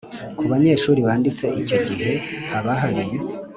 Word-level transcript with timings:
Ku 0.37 0.43
banyeshuri 0.51 0.99
banditse 1.07 1.45
icyo 1.61 1.77
gihe 1.87 2.11
haba 2.51 2.71
hari 2.81 3.03